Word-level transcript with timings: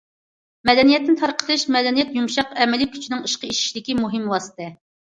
مەدەنىيەتنى 0.69 1.15
تارقىتىش 1.19 1.67
مەدەنىيەت 1.75 2.17
يۇمشاق 2.19 2.59
ئەمەلىي 2.65 2.93
كۈچىنىڭ 2.97 3.25
ئىشقا 3.31 3.53
ئېشىشىدىكى 3.55 4.03
مۇھىم 4.07 4.29
ۋاسىتە. 4.35 4.77